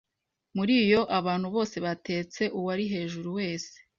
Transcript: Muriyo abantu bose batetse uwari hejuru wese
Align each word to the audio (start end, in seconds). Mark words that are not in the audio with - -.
Muriyo 0.55 1.01
abantu 1.19 1.47
bose 1.55 1.75
batetse 1.85 2.43
uwari 2.57 2.85
hejuru 2.93 3.29
wese 3.37 3.75